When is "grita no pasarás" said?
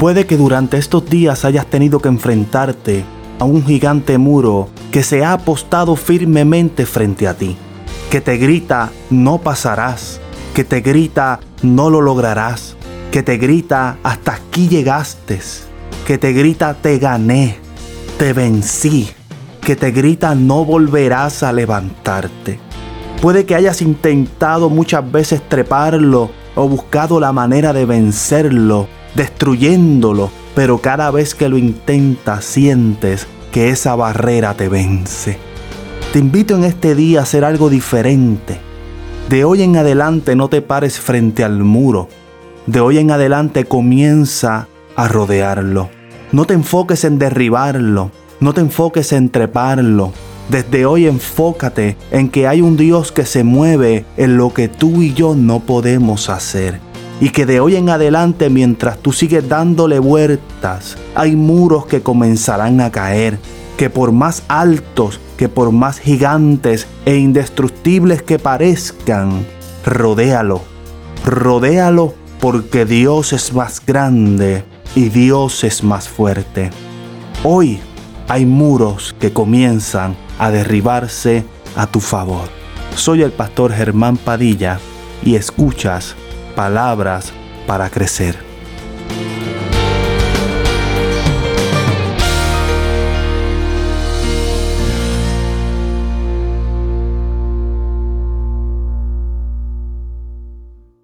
8.38-10.18